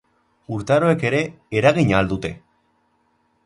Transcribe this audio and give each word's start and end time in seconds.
Urtaroek 0.55 1.05
ere 1.11 1.21
eragina 1.61 1.99
al 2.01 2.11
dute? 2.15 2.35